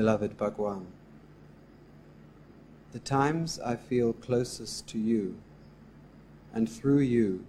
Beloved 0.00 0.38
Bhagwan, 0.38 0.86
the 2.92 3.00
times 3.00 3.60
I 3.60 3.76
feel 3.76 4.14
closest 4.14 4.86
to 4.88 4.98
you, 4.98 5.36
and 6.54 6.66
through 6.66 7.00
you, 7.00 7.44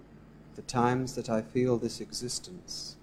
the 0.54 0.60
times 0.60 1.14
that 1.14 1.30
I 1.30 1.40
feel 1.40 1.78
this 1.78 1.98
existence, 1.98 2.96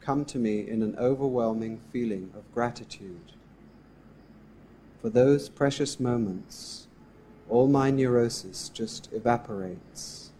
come 0.00 0.24
to 0.24 0.40
me 0.40 0.68
in 0.68 0.82
an 0.82 0.96
overwhelming 0.98 1.82
feeling 1.92 2.32
of 2.36 2.52
gratitude. 2.52 3.34
For 5.00 5.08
those 5.08 5.48
precious 5.48 6.00
moments, 6.00 6.88
all 7.48 7.68
my 7.68 7.92
neurosis 7.92 8.70
just 8.70 9.08
evaporates. 9.12 10.32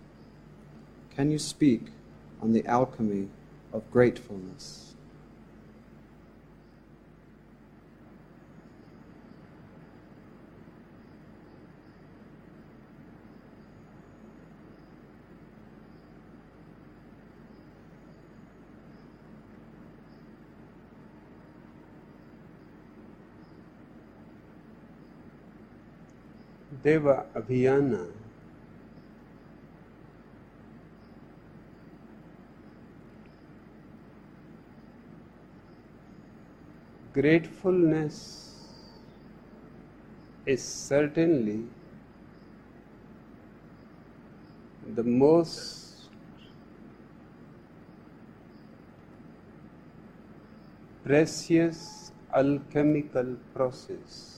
Can 1.15 1.31
you 1.31 1.39
speak 1.39 1.93
on 2.43 2.53
the 2.53 2.67
alchemy 2.67 3.29
of 3.73 3.89
gratefulness? 3.93 4.94
Deva 26.85 27.25
Abhiyana 27.35 28.07
gratefulness 37.15 38.19
is 40.45 40.63
certainly 40.63 41.65
the 44.95 45.03
most 45.03 46.11
precious 51.05 52.13
alchemical 52.35 53.37
process. 53.55 54.34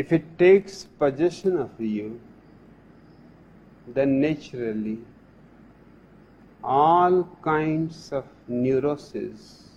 If 0.00 0.12
it 0.16 0.26
takes 0.38 0.84
possession 0.98 1.56
of 1.62 1.80
you, 1.92 2.20
then 3.96 4.20
naturally 4.20 4.98
all 6.62 7.16
kinds 7.42 8.12
of 8.12 8.24
neurosis, 8.46 9.68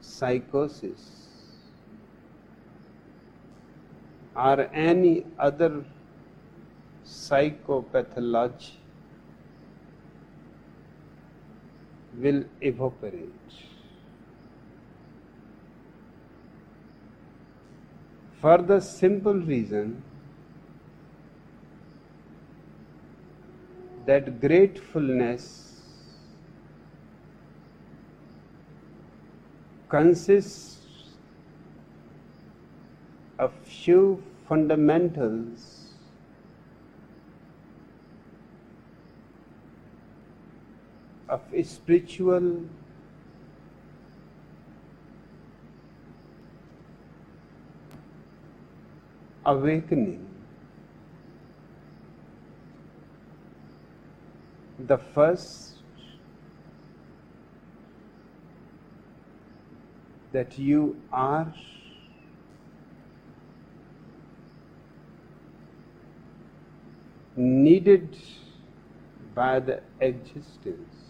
psychosis, 0.00 1.02
or 4.34 4.68
any 4.72 5.24
other 5.38 5.84
psychopathology 7.04 8.72
will 12.24 12.44
evaporate. 12.60 13.62
For 18.42 18.58
the 18.70 18.80
simple 18.80 19.40
reason 19.50 20.02
that 24.06 24.40
gratefulness 24.40 25.44
consists 29.88 31.14
of 33.38 33.52
few 33.76 34.20
fundamentals 34.48 35.68
of 41.28 41.40
spiritual 41.62 42.48
awakening. 49.44 50.28
The 54.86 54.98
first 54.98 55.72
that 60.32 60.58
you 60.58 61.00
are 61.12 61.52
needed 67.36 68.16
by 69.34 69.60
the 69.60 69.82
existence. 70.00 71.01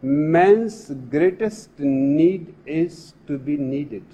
Man's 0.00 0.92
greatest 1.10 1.78
need 1.78 2.54
is 2.64 3.14
to 3.26 3.36
be 3.36 3.56
needed. 3.56 4.04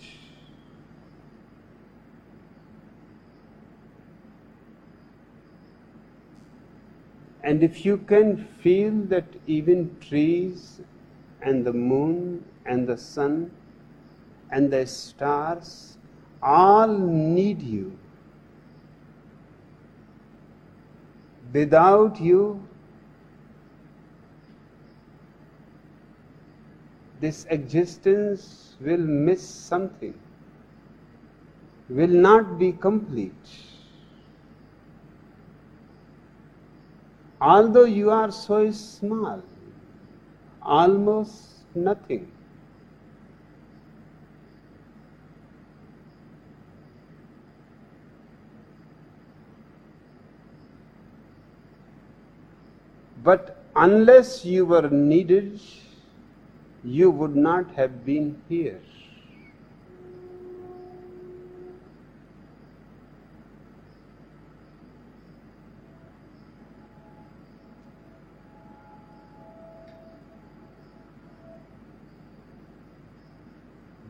And 7.42 7.62
if 7.62 7.84
you 7.84 7.98
can 7.98 8.38
feel 8.62 8.92
that 9.08 9.26
even 9.46 9.94
trees 10.00 10.80
and 11.42 11.66
the 11.66 11.74
moon 11.74 12.42
and 12.64 12.86
the 12.86 12.96
sun 12.96 13.50
and 14.50 14.72
the 14.72 14.86
stars 14.86 15.98
all 16.42 16.88
need 16.88 17.60
you, 17.60 17.98
without 21.52 22.18
you, 22.18 22.66
this 27.24 27.46
existence 27.48 28.76
will 28.86 29.04
miss 29.26 29.42
something, 29.48 30.14
will 31.88 32.16
not 32.26 32.58
be 32.58 32.70
complete. 32.72 33.52
Although 37.40 37.84
you 37.84 38.10
are 38.10 38.30
so 38.30 38.70
small, 38.70 39.42
almost 40.62 41.64
nothing. 41.74 42.30
But 53.22 53.56
unless 53.74 54.44
you 54.44 54.66
were 54.66 54.90
needed, 54.90 55.60
you 56.84 57.10
would 57.10 57.34
not 57.34 57.70
have 57.74 58.04
been 58.04 58.40
here. 58.48 58.80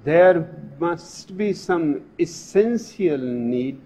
There 0.02 0.46
must 0.78 1.34
be 1.34 1.54
some 1.54 2.02
essential 2.19 3.16
need 3.16 3.81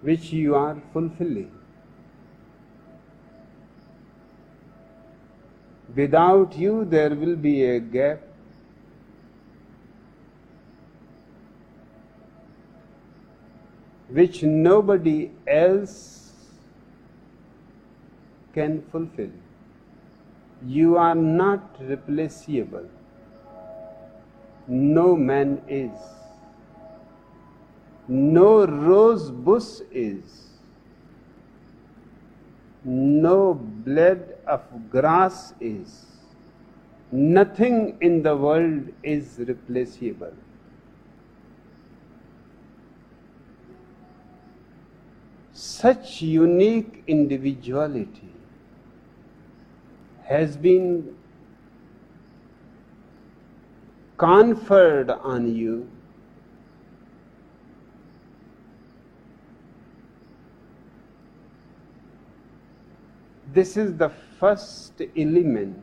which 0.00 0.32
you 0.32 0.56
are 0.56 0.80
fulfilling. 0.92 1.59
Without 5.94 6.56
you, 6.56 6.84
there 6.84 7.10
will 7.14 7.36
be 7.36 7.64
a 7.64 7.80
gap. 7.80 8.20
Which 14.08 14.42
nobody 14.42 15.30
else 15.46 16.32
can 18.52 18.82
fulfill. 18.90 19.30
You 20.66 20.96
are 20.96 21.14
not 21.14 21.76
replaceable. 21.80 22.88
No 24.68 25.16
man 25.16 25.62
is. 25.68 25.90
No 28.08 28.66
rose 28.66 29.30
bush 29.30 29.80
is 29.90 30.49
no 32.84 33.54
blade 33.54 34.34
of 34.46 34.62
grass 34.90 35.54
is. 35.60 36.06
Nothing 37.12 37.98
in 38.00 38.22
the 38.22 38.36
world 38.36 38.88
is 39.02 39.36
replaceable. 39.38 40.32
Such 45.52 46.22
unique 46.22 47.02
individuality 47.06 48.32
has 50.24 50.56
been 50.56 51.16
conferred 54.16 55.10
on 55.10 55.54
you 55.54 55.88
this 63.52 63.76
is 63.76 63.96
the 63.96 64.08
first 64.38 65.02
element 65.16 65.76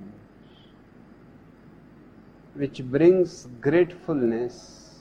which 2.56 2.84
brings 2.84 3.48
gratefulness 3.62 4.96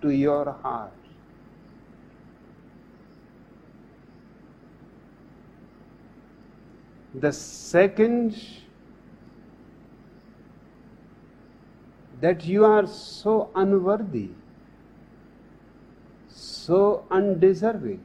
to 0.00 0.10
your 0.10 0.52
heart. 0.62 0.92
The 7.14 7.32
second, 7.32 8.36
that 12.20 12.44
you 12.44 12.64
are 12.64 12.86
so 12.86 13.50
unworthy, 13.54 14.30
so 16.28 17.04
undeserving. 17.10 18.02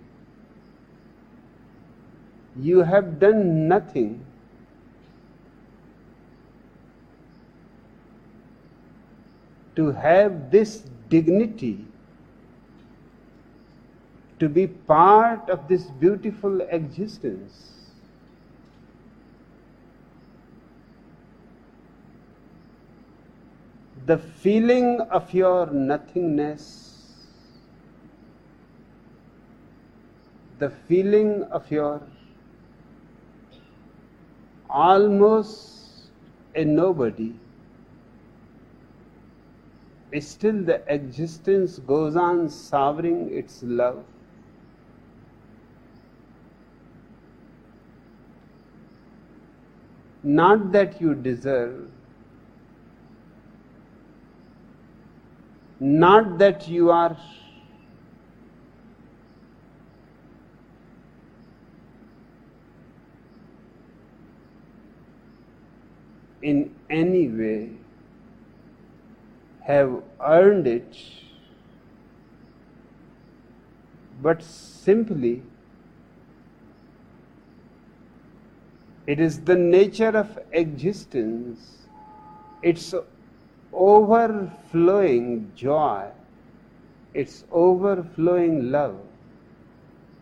You 2.55 2.79
have 2.79 3.19
done 3.19 3.67
nothing. 3.67 4.25
To 9.75 9.91
have 9.91 10.51
this 10.51 10.83
dignity, 11.09 11.85
to 14.39 14.47
be 14.47 14.67
part 14.67 15.49
of 15.49 15.67
this 15.67 15.85
beautiful 16.03 16.61
existence. 16.61 17.71
The 24.05 24.17
feeling 24.17 25.01
of 25.09 25.33
your 25.33 25.65
nothingness, 25.67 26.83
the 30.59 30.69
feeling 30.69 31.43
of 31.45 31.71
your 31.71 32.01
almost 34.73 36.09
a 36.55 36.65
nobody, 36.65 37.33
still 40.19 40.63
the 40.63 40.81
existence 40.93 41.79
goes 41.79 42.15
on 42.15 42.49
showering 42.49 43.29
its 43.31 43.61
love. 43.63 44.03
Not 50.23 50.71
that 50.71 51.01
you 51.01 51.13
deserve, 51.15 51.89
not 55.79 56.37
that 56.37 56.67
you 56.67 56.91
are 56.91 57.17
in 66.43 66.75
any 66.89 67.27
way 67.29 67.69
have 69.61 70.03
earned 70.21 70.67
it, 70.67 70.97
but 74.21 74.43
simply 74.43 75.41
it 79.07 79.19
is 79.19 79.39
the 79.41 79.55
nature 79.55 80.15
of 80.23 80.37
existence, 80.51 81.87
its 82.61 82.93
overflowing 83.71 85.51
joy, 85.55 86.09
its 87.13 87.45
overflowing 87.51 88.71
love, 88.71 88.99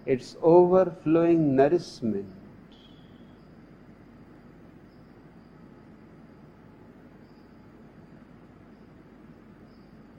its 0.06 0.36
overflowing 0.42 1.56
nourishment 1.56 2.41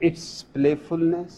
its 0.08 0.43
playfulness, 0.43 1.34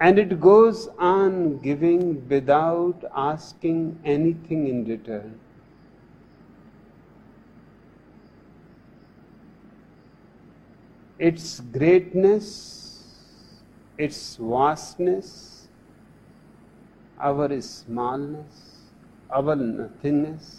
and 0.00 0.18
it 0.18 0.40
goes 0.40 0.88
on 0.98 1.58
giving 1.58 2.28
without 2.28 3.04
asking 3.14 3.98
anything 4.04 4.68
in 4.68 4.84
return. 4.84 5.38
Its 11.18 11.58
greatness, 11.58 12.46
its 13.98 14.36
vastness, 14.36 15.66
our 17.18 17.60
smallness, 17.60 18.84
our 19.28 19.56
nothingness, 19.56 20.57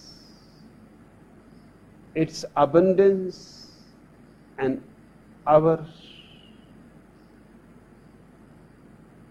its 2.23 2.43
abundance 2.63 3.39
and 4.57 4.81
our 5.47 5.77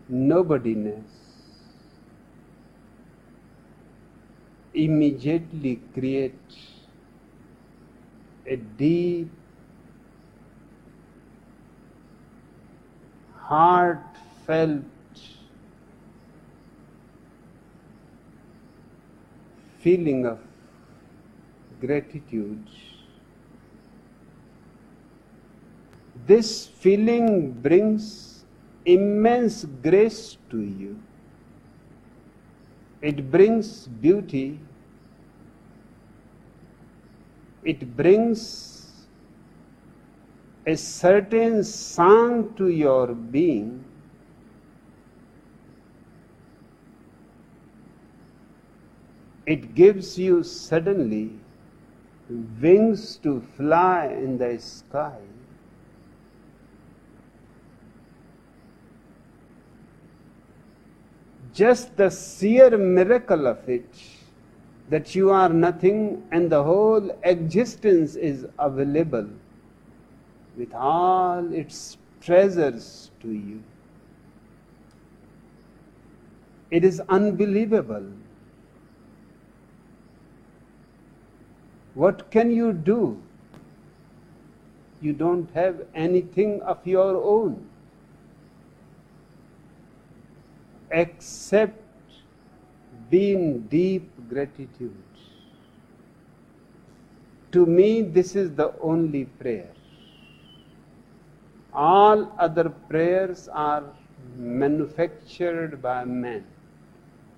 nobodiness 0.08 1.04
immediately 4.74 5.80
create 5.94 6.56
a 8.46 8.56
deep 8.56 9.28
heartfelt 13.48 14.82
feeling 19.80 20.26
of 20.26 20.38
gratitude. 21.80 22.64
This 26.26 26.66
feeling 26.66 27.52
brings 27.52 28.44
immense 28.84 29.64
grace 29.82 30.36
to 30.50 30.60
you. 30.60 31.00
It 33.00 33.30
brings 33.30 33.86
beauty. 33.86 34.60
It 37.64 37.96
brings 37.96 39.06
a 40.66 40.76
certain 40.76 41.64
song 41.64 42.54
to 42.56 42.68
your 42.68 43.14
being 43.14 43.84
it 49.52 49.74
gives 49.74 50.18
you 50.18 50.42
suddenly 50.42 51.37
wings 52.28 53.16
to 53.22 53.40
fly 53.56 54.06
in 54.06 54.38
the 54.38 54.58
sky. 54.58 55.18
Just 61.54 61.96
the 61.96 62.10
sheer 62.10 62.76
miracle 62.76 63.46
of 63.46 63.68
it, 63.68 63.88
that 64.90 65.14
you 65.14 65.30
are 65.30 65.48
nothing 65.48 66.22
and 66.30 66.50
the 66.50 66.62
whole 66.62 67.10
existence 67.24 68.14
is 68.14 68.46
available 68.58 69.28
with 70.56 70.72
all 70.74 71.52
its 71.52 71.96
treasures 72.20 73.10
to 73.20 73.28
you. 73.28 73.62
It 76.70 76.84
is 76.84 77.00
unbelievable. 77.08 78.06
What 81.98 82.30
can 82.30 82.52
you 82.52 82.72
do? 82.72 83.20
You 85.00 85.12
don't 85.12 85.50
have 85.52 85.80
anything 85.96 86.62
of 86.62 86.86
your 86.86 87.16
own 87.30 87.56
except 90.92 91.82
be 93.10 93.32
in 93.32 93.66
deep 93.66 94.08
gratitude. 94.28 95.02
To 97.50 97.66
me, 97.66 98.02
this 98.02 98.36
is 98.36 98.54
the 98.54 98.72
only 98.80 99.24
prayer. 99.24 99.72
All 101.72 102.32
other 102.38 102.68
prayers 102.68 103.48
are 103.48 103.82
manufactured 104.36 105.82
by 105.82 106.04
man. 106.04 106.44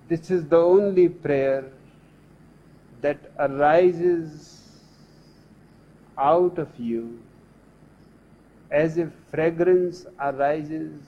This 0.07 0.29
is 0.29 0.45
the 0.45 0.57
only 0.57 1.09
prayer 1.09 1.71
that 3.01 3.17
arises 3.39 4.61
out 6.17 6.57
of 6.57 6.69
you 6.77 7.19
as 8.69 8.97
a 8.97 9.11
fragrance 9.31 10.05
arises 10.19 11.01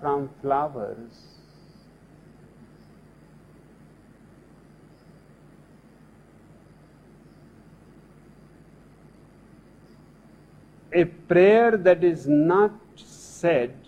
from 0.00 0.28
flowers. 0.40 1.34
A 10.92 11.04
prayer 11.04 11.76
that 11.76 12.04
is 12.04 12.28
not 12.28 12.72
said 12.96 13.83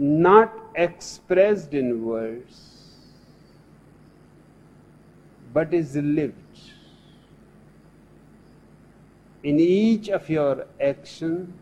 not 0.00 0.52
expressed 0.74 1.74
in 1.74 2.04
words, 2.04 2.70
but 5.52 5.74
is 5.74 5.94
lived 5.96 6.34
in 9.42 9.58
each 9.58 10.08
of 10.08 10.28
your 10.28 10.66
action, 10.80 11.52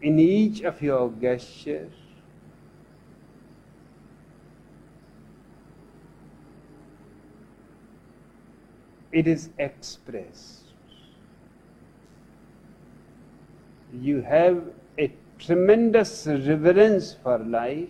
in 0.00 0.18
each 0.18 0.62
of 0.62 0.80
your 0.80 1.12
gestures, 1.20 1.92
it 9.10 9.26
is 9.26 9.50
expressed. 9.58 10.60
You 13.92 14.22
have 14.22 14.62
a 14.98 15.12
tremendous 15.44 16.26
reverence 16.26 17.14
for 17.22 17.38
life. 17.38 17.88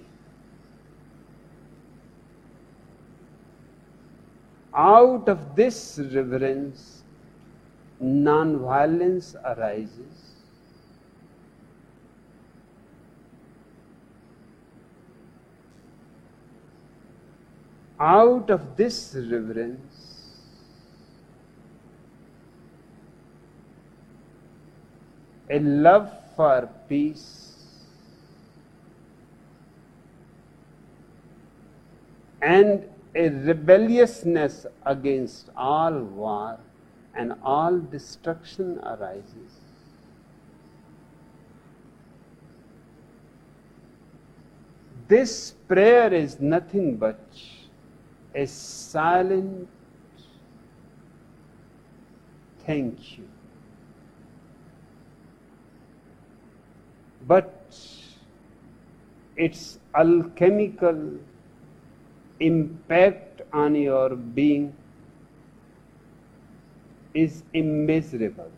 Out 4.74 5.28
of 5.28 5.54
this 5.54 6.00
reverence, 6.14 7.02
non-violence 8.00 9.36
arises. 9.44 10.32
Out 18.00 18.50
of 18.50 18.76
this 18.76 19.14
reverence, 19.14 20.32
a 25.50 25.58
love 25.60 26.21
for 26.36 26.68
peace 26.88 27.42
and 32.40 32.84
a 33.14 33.28
rebelliousness 33.28 34.66
against 34.84 35.50
all 35.56 35.98
war 36.00 36.58
and 37.14 37.34
all 37.42 37.78
destruction 37.78 38.78
arises. 38.80 39.60
This 45.08 45.54
prayer 45.68 46.12
is 46.12 46.40
nothing 46.40 46.96
but 46.96 47.20
a 48.34 48.46
silent 48.46 49.68
thank 52.64 53.18
you. 53.18 53.31
But 57.32 57.50
its 59.36 59.78
alchemical 59.94 61.18
impact 62.40 63.40
on 63.54 63.74
your 63.74 64.10
being 64.16 64.74
is 67.14 67.42
immeasurable. 67.54 68.50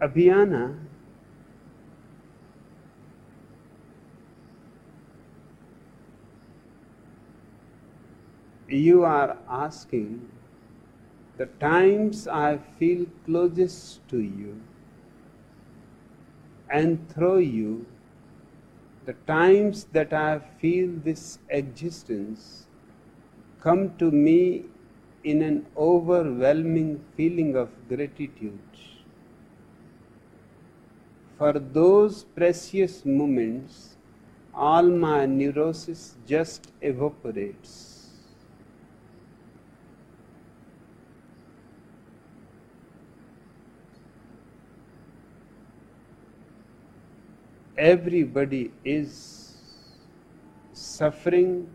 Abhyana 0.00 0.78
you 8.68 9.02
are 9.02 9.36
asking 9.48 10.37
the 11.38 11.46
times 11.60 12.26
I 12.26 12.58
feel 12.78 13.06
closest 13.24 14.06
to 14.08 14.20
you 14.20 14.60
and 16.70 17.08
through 17.10 17.38
you, 17.38 17.86
the 19.06 19.14
times 19.26 19.84
that 19.92 20.12
I 20.12 20.40
feel 20.60 20.90
this 21.04 21.38
existence 21.48 22.66
come 23.60 23.96
to 23.98 24.10
me 24.10 24.64
in 25.24 25.42
an 25.42 25.66
overwhelming 25.76 27.04
feeling 27.16 27.56
of 27.56 27.70
gratitude. 27.88 28.58
For 31.38 31.52
those 31.52 32.24
precious 32.24 33.04
moments 33.04 33.96
all 34.52 34.90
my 34.90 35.24
neurosis 35.24 36.16
just 36.26 36.72
evaporates 36.80 37.97
everybody 47.78 48.72
is 48.84 49.56
suffering 50.72 51.68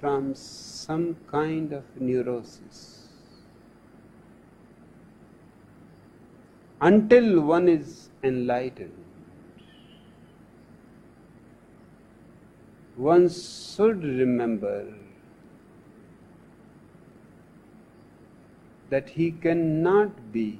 from 0.00 0.34
some 0.34 1.16
kind 1.30 1.72
of 1.72 1.84
neurosis. 2.00 3.08
Until 6.80 7.40
one 7.42 7.68
is 7.68 8.08
enlightened, 8.24 9.04
one 12.96 13.28
should 13.28 14.02
remember 14.02 14.92
that 18.88 19.10
he 19.10 19.30
cannot 19.30 20.32
be 20.32 20.58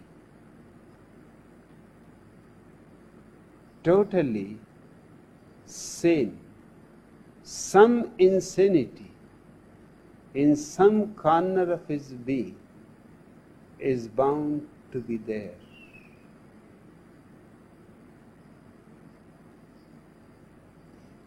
totally 3.82 4.58
sane, 5.66 6.38
some 7.42 8.10
insanity 8.18 9.10
in 10.34 10.54
some 10.56 11.14
corner 11.14 11.72
of 11.72 11.87
his 11.88 12.12
being 12.12 12.56
is 13.78 14.06
bound 14.08 14.68
to 14.92 15.00
be 15.00 15.16
there. 15.16 15.54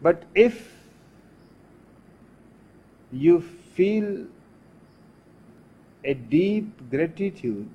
But 0.00 0.24
if 0.34 0.72
you 3.10 3.40
feel 3.40 4.26
a 6.04 6.14
deep 6.14 6.90
gratitude 6.90 7.70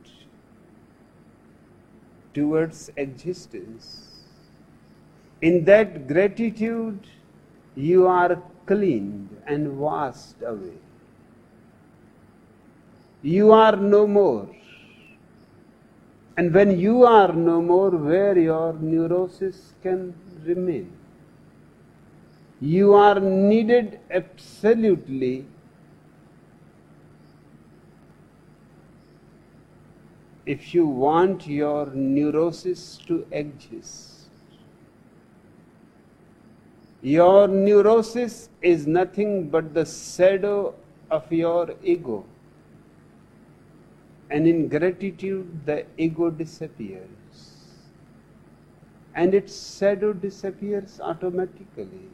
towards 2.33 2.91
existence, 2.95 4.08
in 5.41 5.63
that 5.65 6.07
gratitude, 6.07 7.07
you 7.75 8.07
are 8.07 8.41
cleaned 8.65 9.41
and 9.47 9.77
washed 9.77 10.41
away. 10.45 10.77
You 13.21 13.51
are 13.51 13.75
no 13.75 14.07
more. 14.07 14.49
And 16.37 16.53
when 16.53 16.79
you 16.79 17.03
are 17.03 17.33
no 17.33 17.61
more, 17.61 17.89
where 17.89 18.37
your 18.37 18.73
neurosis 18.73 19.73
can 19.81 20.13
remain? 20.45 20.91
You 22.61 22.93
are 22.93 23.19
needed 23.19 23.99
absolutely 24.09 25.45
if 30.45 30.73
you 30.73 30.87
want 30.87 31.45
your 31.47 31.87
neurosis 31.87 32.97
to 33.07 33.25
exist. 33.31 34.18
Your 37.01 37.47
neurosis 37.47 38.49
is 38.61 38.85
nothing 38.85 39.49
but 39.49 39.73
the 39.73 39.85
shadow 39.85 40.75
of 41.09 41.31
your 41.31 41.73
ego. 41.81 42.25
And 44.29 44.47
in 44.47 44.67
gratitude, 44.67 45.65
the 45.65 45.85
ego 45.97 46.29
disappears. 46.29 47.07
And 49.15 49.33
its 49.33 49.77
shadow 49.77 50.13
disappears 50.13 50.99
automatically. 51.01 52.09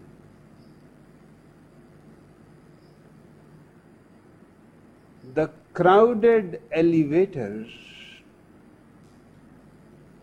The 5.33 5.49
crowded 5.73 6.61
elevator 6.71 7.65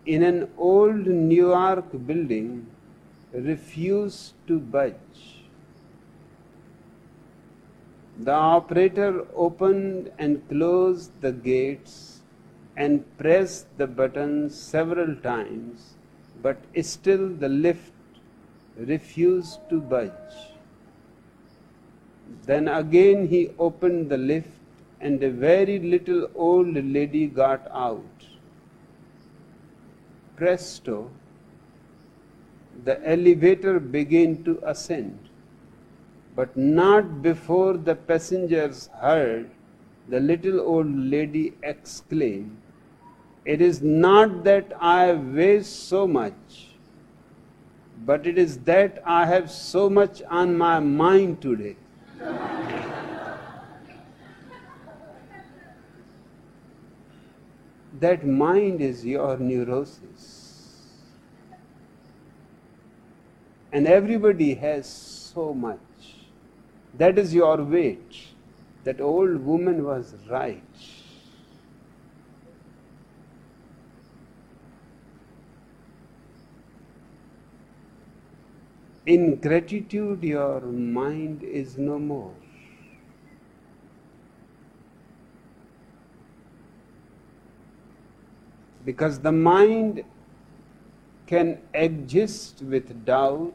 in 0.07 0.23
an 0.23 0.49
old 0.57 1.07
New 1.07 1.49
York 1.50 1.90
building 2.07 2.66
refused 3.32 4.34
to 4.46 4.58
budge. 4.58 5.42
The 8.18 8.32
operator 8.32 9.26
opened 9.34 10.12
and 10.18 10.46
closed 10.48 11.10
the 11.20 11.32
gates 11.32 12.20
and 12.76 13.04
pressed 13.18 13.66
the 13.78 13.86
button 13.86 14.50
several 14.50 15.16
times, 15.16 15.94
but 16.42 16.58
still 16.82 17.28
the 17.28 17.48
lift 17.48 17.92
refused 18.76 19.60
to 19.70 19.80
budge. 19.80 20.34
Then 22.44 22.68
again 22.68 23.28
he 23.28 23.50
opened 23.58 24.10
the 24.10 24.18
lift, 24.18 24.48
and 25.00 25.22
a 25.22 25.30
very 25.30 25.78
little 25.80 26.30
old 26.34 26.74
lady 26.74 27.26
got 27.26 27.66
out. 27.72 28.26
Presto, 30.36 31.10
the 32.84 33.00
elevator 33.08 33.78
began 33.78 34.42
to 34.44 34.60
ascend, 34.64 35.18
but 36.34 36.56
not 36.56 37.22
before 37.22 37.76
the 37.76 37.94
passengers 37.94 38.88
heard 39.00 39.50
the 40.08 40.20
little 40.20 40.60
old 40.60 40.94
lady 40.94 41.54
exclaim, 41.62 42.58
It 43.44 43.60
is 43.60 43.82
not 43.82 44.44
that 44.44 44.72
I 44.80 45.12
weigh 45.12 45.62
so 45.62 46.06
much, 46.06 46.68
but 48.04 48.26
it 48.26 48.38
is 48.38 48.58
that 48.70 49.02
I 49.04 49.26
have 49.26 49.50
so 49.50 49.90
much 49.90 50.22
on 50.28 50.56
my 50.56 50.78
mind 50.80 51.40
today. 51.40 51.76
that 58.00 58.26
mind 58.26 58.80
is 58.80 59.04
your 59.04 59.36
neurosis. 59.38 60.41
And 63.72 63.86
everybody 63.86 64.54
has 64.54 64.86
so 64.86 65.54
much. 65.54 65.78
That 66.98 67.18
is 67.18 67.34
your 67.34 67.56
weight. 67.56 68.28
That 68.84 69.00
old 69.00 69.44
woman 69.44 69.84
was 69.84 70.14
right. 70.28 70.62
In 79.06 79.36
gratitude, 79.36 80.22
your 80.22 80.60
mind 80.60 81.42
is 81.42 81.78
no 81.78 81.98
more. 81.98 82.34
Because 88.84 89.18
the 89.20 89.32
mind 89.32 90.04
can 91.26 91.58
exist 91.72 92.62
with 92.62 93.04
doubt, 93.04 93.52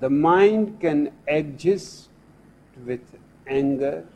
the 0.00 0.10
mind 0.10 0.80
can 0.80 1.12
exist 1.28 2.08
with 2.86 3.18
anger, 3.46 4.06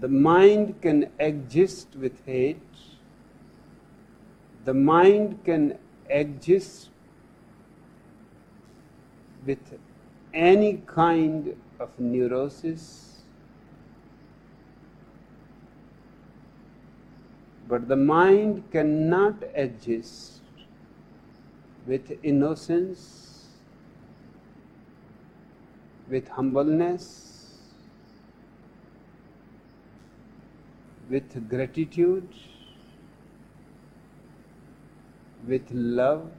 the 0.00 0.08
mind 0.08 0.80
can 0.82 1.10
exist 1.18 1.88
with 1.96 2.24
hate, 2.26 2.60
the 4.64 4.74
mind 4.74 5.42
can 5.44 5.78
exist 6.08 6.90
with 9.46 9.78
any 10.34 10.82
kind 10.86 11.56
of 11.78 11.98
neurosis. 11.98 13.22
But 17.68 17.88
the 17.88 17.96
mind 17.96 18.64
cannot 18.70 19.42
exist 19.54 20.42
with 21.86 22.18
innocence, 22.22 23.29
with 26.10 26.28
humbleness, 26.28 27.56
with 31.08 31.48
gratitude, 31.48 32.28
with 35.46 35.70
love, 35.70 36.30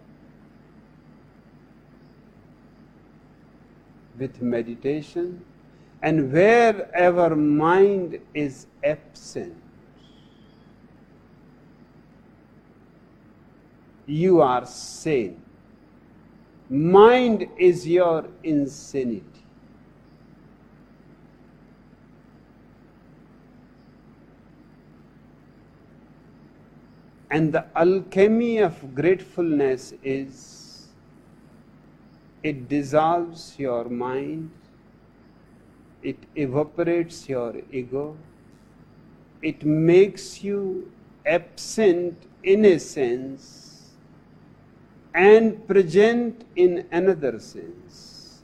with 4.18 4.42
meditation, 4.42 5.44
and 6.04 6.32
wherever 6.32 7.36
mind 7.36 8.20
is 8.34 8.68
absent, 8.84 9.56
you 14.06 14.42
are 14.42 14.66
sane. 14.66 15.42
Mind 16.70 17.48
is 17.58 17.88
your 17.88 18.28
insanity. 18.44 19.41
And 27.32 27.54
the 27.54 27.66
alchemy 27.76 28.58
of 28.60 28.94
gratefulness 28.94 29.94
is 30.04 30.90
it 32.44 32.68
dissolves 32.68 33.56
your 33.58 33.86
mind, 33.90 34.52
it 36.04 36.18
evaporates 36.36 37.30
your 37.30 37.56
ego, 37.72 38.18
it 39.42 39.64
makes 39.66 40.44
you 40.44 40.92
absent 41.26 42.22
in 42.44 42.66
a 42.66 42.78
sense 42.80 43.92
and 45.14 45.66
present 45.68 46.46
in 46.56 46.86
another 46.92 47.40
sense, 47.40 48.42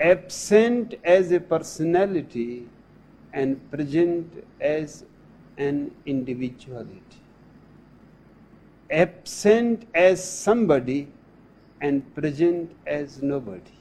absent 0.00 0.94
as 1.04 1.32
a 1.32 1.40
personality 1.40 2.66
and 3.32 3.70
present 3.70 4.44
as 4.60 5.04
an 5.56 5.90
individuality, 6.06 7.19
absent 8.90 9.86
as 9.94 10.22
somebody 10.22 11.08
and 11.80 12.14
present 12.14 12.72
as 12.86 13.22
nobody. 13.22 13.72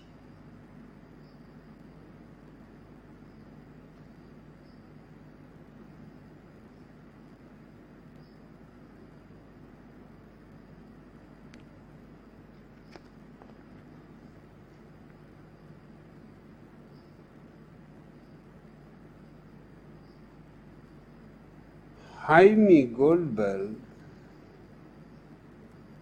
Hymie 22.27 22.93
Goldberg 22.95 23.75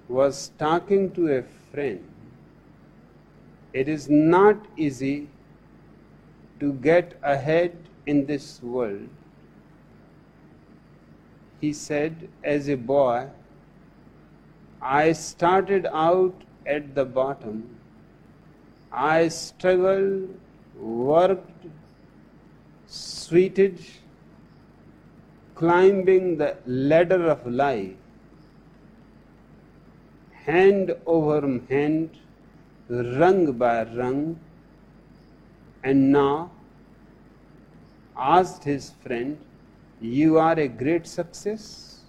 was 0.07 0.51
talking 0.57 1.11
to 1.11 1.37
a 1.37 1.43
friend. 1.71 2.03
It 3.73 3.87
is 3.87 4.09
not 4.09 4.57
easy 4.77 5.27
to 6.59 6.73
get 6.73 7.17
ahead 7.21 7.75
in 8.05 8.25
this 8.25 8.61
world. 8.63 9.07
He 11.59 11.73
said, 11.73 12.29
as 12.43 12.69
a 12.69 12.75
boy, 12.75 13.27
I 14.81 15.11
started 15.11 15.87
out 15.91 16.43
at 16.65 16.95
the 16.95 17.05
bottom. 17.05 17.77
I 18.91 19.27
struggled, 19.27 20.29
worked, 20.79 21.65
sweated, 22.87 23.83
climbing 25.55 26.37
the 26.37 26.55
ladder 26.65 27.27
of 27.29 27.45
life, 27.45 27.95
hand 30.47 30.95
over 31.05 31.39
hand, 31.69 32.09
rung 32.89 33.51
by 33.63 33.83
rung, 33.83 34.39
and 35.83 36.11
now 36.11 36.51
asked 38.17 38.63
his 38.63 38.91
friend, 39.03 39.37
You 39.99 40.39
are 40.39 40.57
a 40.57 40.67
great 40.67 41.05
success? 41.05 41.99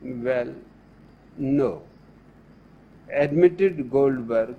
Well, 0.00 0.54
no, 1.36 1.82
admitted 3.10 3.90
Goldberg, 3.90 4.54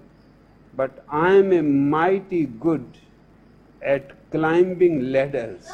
but 0.75 1.03
I 1.09 1.33
am 1.33 1.53
a 1.53 1.61
mighty 1.63 2.45
good 2.45 2.85
at 3.81 4.11
climbing 4.31 5.11
ladders. 5.13 5.67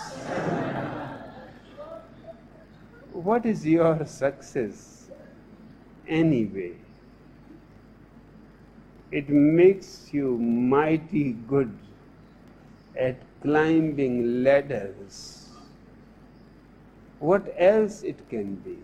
what 3.11 3.45
is 3.45 3.65
your 3.65 4.05
success 4.05 5.02
anyway? 6.07 6.73
It 9.11 9.29
makes 9.29 10.09
you 10.11 10.37
mighty 10.37 11.33
good 11.47 11.71
at 12.99 13.17
climbing 13.41 14.43
ladders. 14.43 15.49
What 17.19 17.53
else 17.57 18.03
it 18.03 18.27
can 18.29 18.55
be? 18.55 18.77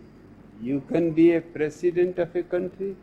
You 0.62 0.82
can 0.82 1.12
be 1.12 1.34
a 1.34 1.41
president 1.41 2.19
of 2.19 2.36
a 2.36 2.43
country 2.43 2.95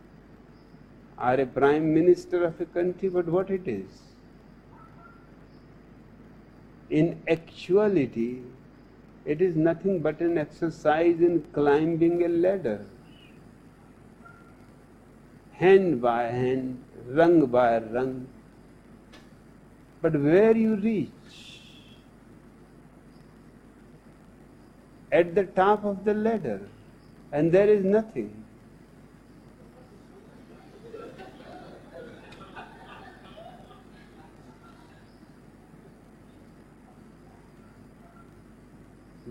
or 1.18 1.34
a 1.34 1.46
prime 1.46 1.92
minister 1.92 2.44
of 2.44 2.60
a 2.60 2.66
country, 2.66 3.08
but 3.08 3.26
what 3.26 3.50
it 3.50 3.66
is? 3.66 4.06
in 6.90 7.20
actuality, 7.28 8.42
it 9.24 9.42
is 9.42 9.56
nothing 9.56 10.00
but 10.00 10.20
an 10.20 10.38
exercise 10.38 11.20
in 11.20 11.44
climbing 11.52 12.24
a 12.24 12.28
ladder. 12.28 12.84
Hand 15.58 16.00
by 16.02 16.24
hand, 16.24 16.82
rung 17.08 17.46
by 17.46 17.78
rung. 17.78 18.26
But 20.02 20.12
where 20.20 20.56
you 20.56 20.76
reach? 20.76 21.10
At 25.10 25.34
the 25.34 25.44
top 25.44 25.84
of 25.84 26.04
the 26.04 26.14
ladder, 26.14 26.60
and 27.32 27.52
there 27.52 27.68
is 27.68 27.84
nothing. 27.84 28.44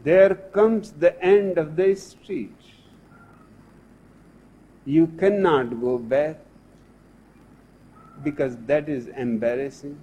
there 0.05 0.35
comes 0.35 0.91
the 0.91 1.19
end 1.21 1.57
of 1.57 1.75
the 1.75 1.95
street. 1.95 2.64
You 4.85 5.07
cannot 5.07 5.81
go 5.81 5.97
back 5.97 6.37
because 8.23 8.55
that 8.67 8.87
is 8.87 9.07
embarrassing. 9.07 9.99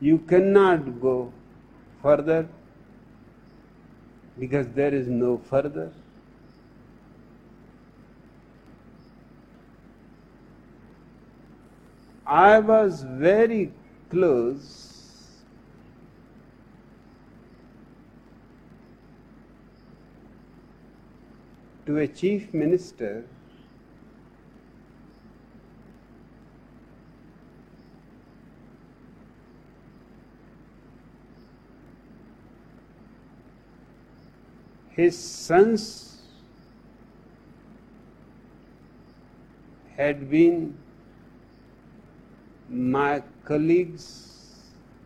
You 0.00 0.18
cannot 0.18 1.00
go 1.00 1.32
further 2.02 2.48
because 4.38 4.68
there 4.68 4.92
is 4.92 5.06
no 5.06 5.38
further. 5.38 5.92
I 12.26 12.58
was 12.58 13.02
very 13.04 13.72
close 14.10 14.95
to 21.86 21.98
a 21.98 22.06
chief 22.08 22.52
minister 22.52 23.24
his 34.96 35.16
sons 35.16 36.22
had 39.96 40.28
been 40.30 40.76
my 42.68 43.22
colleagues 43.44 44.06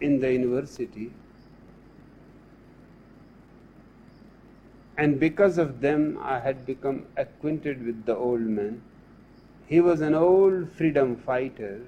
in 0.00 0.18
the 0.20 0.32
university 0.32 1.12
and 5.02 5.18
because 5.18 5.56
of 5.56 5.80
them 5.80 6.18
I 6.20 6.38
had 6.40 6.66
become 6.66 6.96
acquainted 7.16 7.84
with 7.86 8.04
the 8.04 8.14
old 8.14 8.42
man. 8.56 8.82
He 9.66 9.80
was 9.80 10.02
an 10.02 10.14
old 10.14 10.70
freedom 10.72 11.16
fighter. 11.16 11.80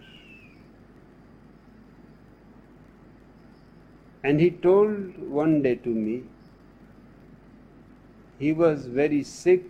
And 4.25 4.40
he 4.40 4.51
told 4.51 5.18
one 5.40 5.61
day 5.61 5.75
to 5.75 5.90
me, 5.90 6.22
he 8.38 8.53
was 8.53 8.87
very 8.87 9.22
sick, 9.22 9.64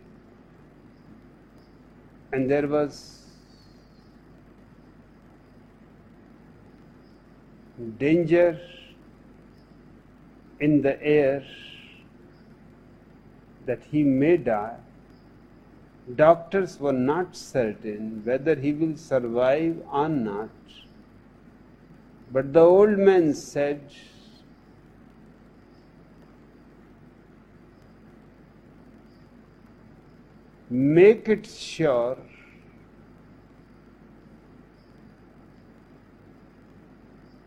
and 2.32 2.48
there 2.48 2.68
was 2.68 3.00
danger 7.98 8.60
in 10.60 10.80
the 10.82 10.94
air 11.02 11.44
that 13.66 13.82
he 13.90 14.02
may 14.02 14.36
die, 14.36 14.76
doctors 16.16 16.78
were 16.80 16.92
not 16.92 17.36
certain 17.36 18.22
whether 18.24 18.54
he 18.54 18.72
will 18.72 18.96
survive 18.96 19.76
or 19.90 20.08
not. 20.08 20.50
But 22.32 22.52
the 22.52 22.60
old 22.60 22.98
man 22.98 23.34
said, 23.34 23.80
Make 30.70 31.28
it 31.28 31.46
sure 31.46 32.16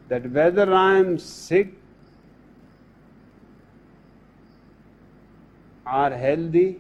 that 0.10 0.30
whether 0.30 0.72
I 0.72 1.00
am 1.00 1.18
sick 1.18 1.74
are 5.86 6.12
healthy, 6.12 6.78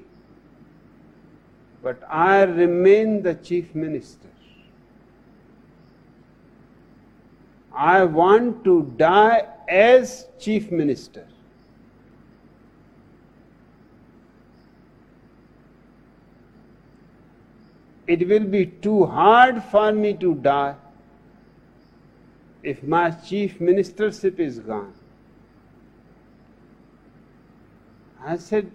but 1.84 2.02
I 2.10 2.44
remain 2.44 3.22
the 3.22 3.36
chief 3.36 3.76
minister. 3.76 4.30
I 7.74 8.04
want 8.06 8.63
to 8.63 8.94
die 8.98 9.48
as 9.68 10.28
chief 10.39 10.72
minister. 10.72 11.28
It 18.08 18.28
will 18.28 18.46
be 18.46 18.68
too 18.68 19.06
hard 19.06 19.63
for 19.63 19.91
me 19.91 20.13
to 20.15 20.36
die 20.36 20.76
if 22.63 22.84
my 22.84 23.12
chief 23.12 23.60
ministership 23.60 24.39
is 24.39 24.60
gone. 24.60 24.94
I 28.24 28.38
said, 28.38 28.72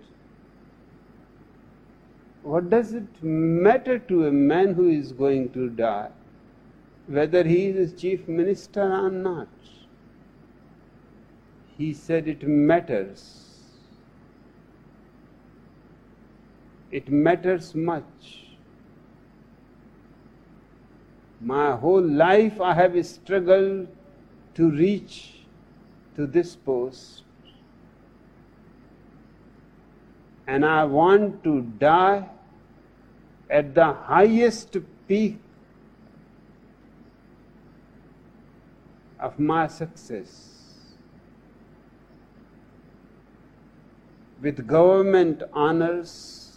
what 2.42 2.70
does 2.70 2.92
it 2.92 3.22
matter 3.22 3.98
to 3.98 4.26
a 4.26 4.32
man 4.32 4.74
who 4.74 4.88
is 4.88 5.12
going 5.12 5.50
to 5.52 5.68
die 5.68 6.10
whether 7.06 7.42
he 7.42 7.66
is 7.66 7.92
chief 7.92 8.28
minister 8.28 8.82
or 8.82 9.10
not? 9.10 9.48
He 11.76 11.92
said 11.92 12.28
it 12.28 12.46
matters. 12.46 13.48
It 16.90 17.10
matters 17.10 17.74
much. 17.74 18.46
My 21.40 21.74
whole 21.74 22.02
life 22.02 22.60
I 22.60 22.74
have 22.74 23.04
struggled 23.06 23.88
to 24.54 24.70
reach 24.70 25.40
to 26.16 26.26
this 26.26 26.54
post 26.54 27.22
and 30.50 30.66
I 30.66 30.82
want 30.82 31.44
to 31.44 31.60
die 31.78 32.28
at 33.48 33.72
the 33.72 33.92
highest 33.92 34.76
peak 35.06 35.38
of 39.20 39.38
my 39.38 39.68
success. 39.68 40.32
With 44.42 44.66
government 44.66 45.44
honors, 45.52 46.56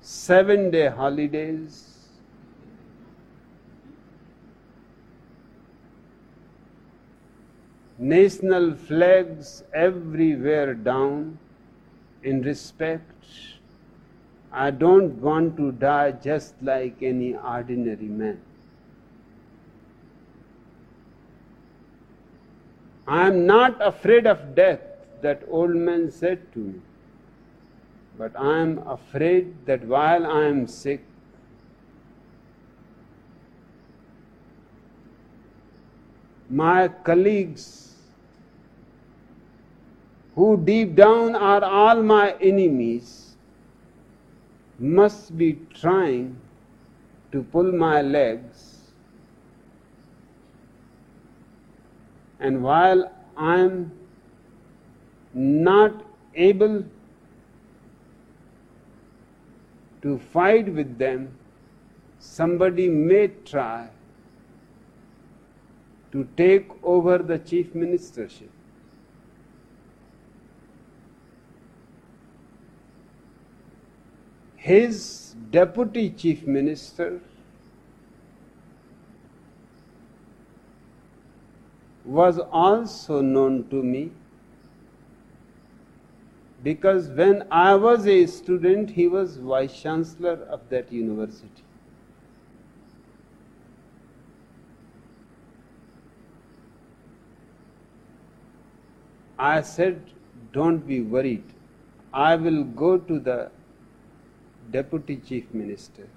seven 0.00 0.70
day 0.70 0.86
holidays, 0.88 1.80
national 7.98 8.70
flags 8.76 9.64
everywhere 9.74 10.74
down 10.74 11.40
in 12.26 12.42
respect. 12.42 13.12
I 14.52 14.70
don't 14.70 15.20
want 15.20 15.56
to 15.58 15.70
die 15.72 16.12
just 16.12 16.54
like 16.62 17.02
any 17.02 17.34
ordinary 17.36 18.10
man. 18.22 18.40
I 23.06 23.28
am 23.28 23.46
not 23.46 23.80
afraid 23.80 24.26
of 24.26 24.54
death, 24.56 24.80
that 25.22 25.42
old 25.48 25.76
man 25.76 26.10
said 26.10 26.52
to 26.54 26.58
me. 26.58 26.80
But 28.18 28.32
I 28.36 28.58
am 28.58 28.78
afraid 28.78 29.54
that 29.66 29.84
while 29.84 30.26
I 30.26 30.44
am 30.46 30.66
sick, 30.66 31.04
my 36.48 36.88
colleagues 36.88 37.85
who 40.36 40.56
deep 40.58 40.94
down 40.94 41.34
are 41.34 41.64
all 41.64 42.02
my 42.02 42.32
enemies, 42.40 43.36
must 44.78 45.36
be 45.36 45.58
trying 45.74 46.38
to 47.32 47.42
pull 47.42 47.72
my 47.72 48.02
legs. 48.02 48.92
And 52.38 52.62
while 52.62 53.10
I'm 53.36 53.92
not 55.32 56.04
able 56.34 56.84
to 60.02 60.18
fight 60.34 60.72
with 60.72 60.98
them, 60.98 61.34
somebody 62.18 62.88
may 62.90 63.28
try 63.46 63.88
to 66.12 66.28
take 66.36 66.68
over 66.82 67.18
the 67.18 67.38
chief 67.38 67.72
ministership. 67.72 68.55
His 74.66 75.36
deputy 75.52 76.10
chief 76.10 76.44
minister 76.44 77.20
was 82.04 82.40
also 82.50 83.20
known 83.20 83.68
to 83.68 83.80
me 83.80 84.10
because 86.64 87.06
when 87.10 87.44
I 87.48 87.76
was 87.76 88.08
a 88.08 88.26
student, 88.26 88.90
he 88.90 89.06
was 89.06 89.36
vice 89.36 89.80
chancellor 89.80 90.34
of 90.56 90.68
that 90.70 90.92
university. 90.92 91.62
I 99.38 99.60
said, 99.62 100.02
Don't 100.52 100.84
be 100.88 101.02
worried. 101.02 101.44
I 102.12 102.34
will 102.34 102.64
go 102.64 102.98
to 102.98 103.20
the 103.20 103.52
deputy 104.70 105.16
chief 105.16 105.52
minister 105.52 106.08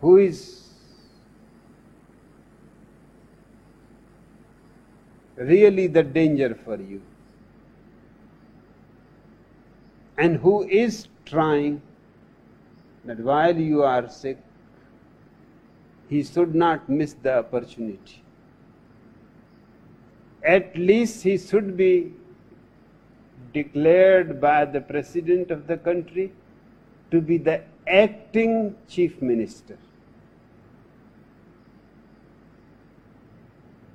who 0.00 0.16
is 0.16 0.68
really 5.36 5.86
the 5.86 6.02
danger 6.02 6.54
for 6.64 6.76
you 6.76 7.00
and 10.18 10.36
who 10.36 10.62
is 10.68 11.08
trying 11.24 11.80
that 13.04 13.18
while 13.20 13.56
you 13.56 13.82
are 13.82 14.08
sick 14.08 14.38
he 16.10 16.22
should 16.24 16.54
not 16.54 16.88
miss 16.88 17.12
the 17.22 17.38
opportunity. 17.38 18.22
At 20.42 20.76
least 20.76 21.22
he 21.22 21.38
should 21.38 21.76
be 21.76 22.12
declared 23.52 24.40
by 24.40 24.64
the 24.64 24.80
president 24.80 25.50
of 25.50 25.66
the 25.66 25.76
country 25.76 26.32
to 27.10 27.20
be 27.20 27.38
the 27.38 27.62
acting 27.86 28.74
chief 28.88 29.20
minister. 29.20 29.76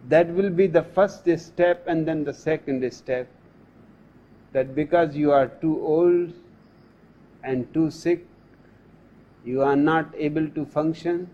That 0.10 0.28
will 0.28 0.50
be 0.50 0.68
the 0.68 0.84
first 0.84 1.28
step, 1.39 1.86
and 1.88 2.08
then 2.08 2.24
the 2.24 2.34
second 2.34 2.91
step 2.94 3.28
that 4.52 4.76
because 4.76 5.15
you 5.15 5.32
are 5.32 5.48
too 5.48 5.82
old 5.86 6.34
and 7.44 7.74
too 7.74 7.89
sick, 7.91 8.26
you 9.44 9.62
are 9.62 9.76
not 9.76 10.13
able 10.18 10.48
to 10.50 10.65
function, 10.65 11.30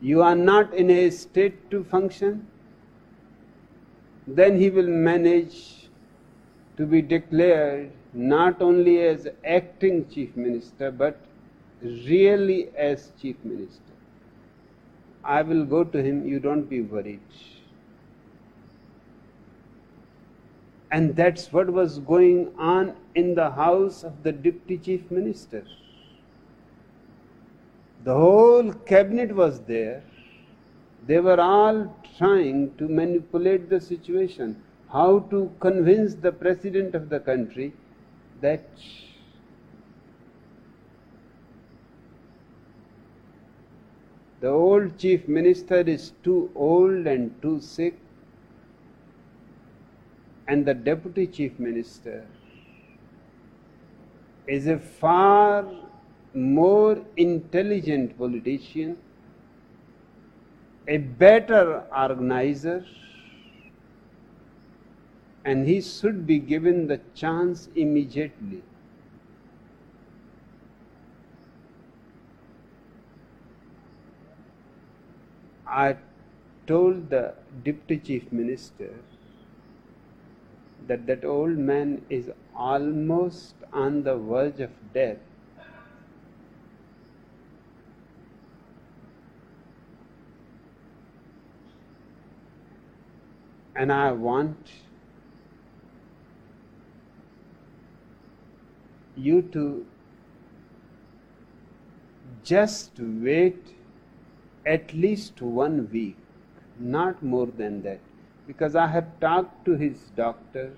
you 0.00 0.22
are 0.22 0.36
not 0.36 0.74
in 0.74 0.90
a 0.90 1.10
state 1.10 1.70
to 1.70 1.82
function 1.82 2.46
then 4.26 4.58
he 4.58 4.70
will 4.70 4.88
manage 4.88 5.75
to 6.76 6.86
be 6.86 7.00
declared 7.02 7.90
not 8.12 8.60
only 8.60 9.02
as 9.02 9.28
acting 9.44 10.08
chief 10.08 10.36
minister 10.36 10.90
but 10.90 11.20
really 11.82 12.70
as 12.76 13.12
chief 13.20 13.36
minister. 13.44 13.82
I 15.24 15.42
will 15.42 15.64
go 15.64 15.84
to 15.84 16.02
him, 16.02 16.26
you 16.26 16.38
don't 16.38 16.64
be 16.64 16.82
worried. 16.82 17.20
And 20.90 21.16
that's 21.16 21.52
what 21.52 21.68
was 21.68 21.98
going 21.98 22.52
on 22.56 22.94
in 23.14 23.34
the 23.34 23.50
house 23.50 24.04
of 24.04 24.22
the 24.22 24.32
deputy 24.32 24.78
chief 24.78 25.10
minister. 25.10 25.64
The 28.04 28.14
whole 28.14 28.72
cabinet 28.72 29.34
was 29.34 29.60
there. 29.60 30.04
They 31.06 31.18
were 31.18 31.40
all 31.40 31.96
trying 32.16 32.76
to 32.76 32.88
manipulate 32.88 33.68
the 33.68 33.80
situation, 33.80 34.62
how 34.92 35.18
to 35.30 35.50
convince 35.60 36.14
the 36.14 36.32
president 36.32 36.94
of 36.94 37.08
the 37.08 37.20
country 37.20 37.72
that 38.40 38.68
the 44.40 44.48
old 44.48 44.96
chief 44.98 45.26
minister 45.26 45.80
is 45.80 46.12
too 46.22 46.50
old 46.54 47.06
and 47.06 47.42
too 47.42 47.60
sick, 47.60 47.98
and 50.48 50.64
the 50.64 50.74
deputy 50.74 51.26
chief 51.26 51.58
minister 51.58 52.24
is 54.46 54.68
a 54.68 54.78
far 54.78 55.64
more 56.34 56.98
intelligent 57.16 58.16
politician 58.18 58.96
a 60.86 60.98
better 60.98 61.82
organizer 61.96 62.84
and 65.46 65.68
he 65.68 65.80
should 65.80 66.26
be 66.26 66.38
given 66.40 66.88
the 66.88 67.00
chance 67.14 67.68
immediately. 67.76 68.62
I 75.68 75.98
told 76.66 77.10
the 77.10 77.34
deputy 77.62 77.98
chief 77.98 78.32
minister 78.32 78.90
that 80.88 81.06
that 81.06 81.24
old 81.24 81.56
man 81.58 82.04
is 82.10 82.30
almost 82.56 83.54
on 83.72 84.02
the 84.02 84.16
verge 84.16 84.58
of 84.60 84.70
death 84.92 85.18
and 93.76 93.92
I 93.92 94.10
want 94.12 94.70
you 99.16 99.42
to 99.52 99.86
just 102.44 102.92
wait 102.98 103.74
at 104.64 104.92
least 104.94 105.42
one 105.42 105.88
week, 105.92 106.16
not 106.78 107.22
more 107.22 107.46
than 107.46 107.82
that. 107.82 108.00
Because 108.46 108.76
I 108.76 108.86
have 108.86 109.18
talked 109.20 109.64
to 109.64 109.76
his 109.76 109.98
doctor, 110.16 110.72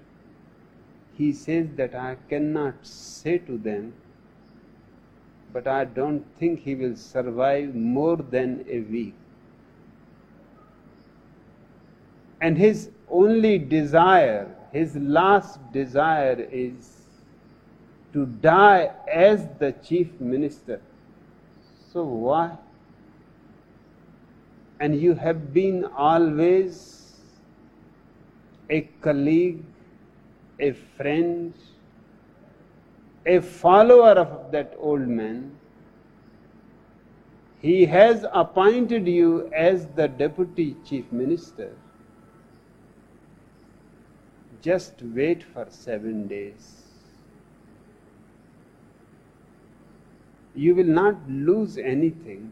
he 1.14 1.32
says 1.32 1.68
that 1.76 1.94
I 1.94 2.16
cannot 2.28 2.86
say 2.86 3.38
to 3.38 3.58
them, 3.58 3.92
but 5.52 5.66
I 5.66 5.84
don't 5.84 6.24
think 6.38 6.60
he 6.60 6.74
will 6.74 6.96
survive 6.96 7.74
more 7.74 8.16
than 8.16 8.64
a 8.68 8.80
week 8.80 9.14
and 12.40 12.56
his 12.56 12.90
only 13.10 13.58
desire, 13.58 14.54
his 14.72 14.96
last 14.96 15.58
desire 15.72 16.46
is 16.52 16.97
to 18.18 18.26
die 18.42 18.90
as 19.06 19.46
the 19.58 19.72
chief 19.88 20.08
minister. 20.20 20.80
So 21.92 22.02
why? 22.02 22.56
And 24.80 25.00
you 25.00 25.14
have 25.14 25.52
been 25.52 25.84
always 25.84 26.78
a 28.70 28.80
colleague, 29.06 29.62
a 30.58 30.72
friend, 30.96 31.54
a 33.24 33.40
follower 33.40 34.14
of 34.24 34.50
that 34.50 34.74
old 34.78 35.06
man. 35.06 35.52
He 37.60 37.86
has 37.86 38.26
appointed 38.32 39.06
you 39.06 39.48
as 39.52 39.86
the 39.94 40.08
deputy 40.08 40.76
chief 40.84 41.12
minister. 41.12 41.70
Just 44.60 45.02
wait 45.02 45.44
for 45.54 45.66
seven 45.70 46.26
days. 46.26 46.87
You 50.64 50.74
will 50.74 50.92
not 50.94 51.16
lose 51.28 51.78
anything, 51.78 52.50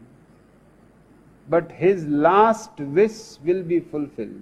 but 1.49 1.71
his 1.71 2.05
last 2.07 2.79
wish 2.97 3.17
will 3.43 3.63
be 3.63 3.79
fulfilled. 3.81 4.41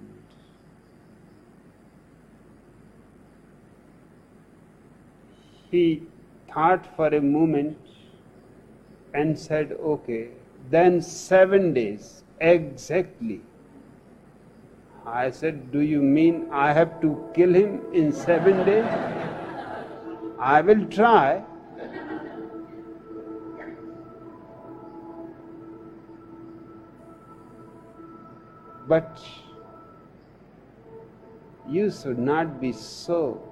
He 5.72 6.02
thought 6.52 6.86
for 6.94 7.08
a 7.08 7.20
moment 7.20 7.76
and 9.12 9.36
said, 9.36 9.72
Okay, 9.94 10.28
then 10.70 11.02
seven 11.02 11.74
days 11.74 12.22
exactly. 12.40 13.40
I 15.04 15.30
said, 15.30 15.72
Do 15.72 15.80
you 15.80 16.00
mean 16.02 16.48
I 16.52 16.72
have 16.72 17.00
to 17.00 17.12
kill 17.34 17.52
him 17.52 17.80
in 17.92 18.12
seven 18.12 18.64
days? 18.64 18.86
I 20.38 20.60
will 20.60 20.86
try. 20.86 21.42
But 28.88 29.20
you 31.68 31.90
should 31.90 32.18
not 32.18 32.60
be 32.60 32.72
so 32.72 33.42